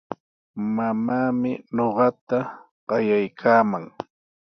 Mamaami 0.75 1.51
ñuqata 1.75 2.37
qayaykaaman. 2.87 3.85